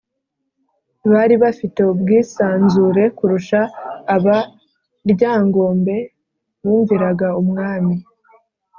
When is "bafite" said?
1.43-1.79